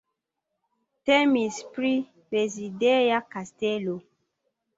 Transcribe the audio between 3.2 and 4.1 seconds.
kastelo.